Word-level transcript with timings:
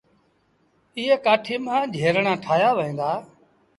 ايئي 0.97 1.15
ڪآٺيٚ 1.25 1.63
مآ 1.65 1.75
جھيرڻآن 1.93 2.37
ٺآهيآ 2.43 2.69
وهين 2.77 2.95
دآ۔ 2.99 3.11